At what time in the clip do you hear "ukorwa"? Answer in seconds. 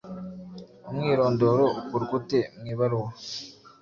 1.81-2.13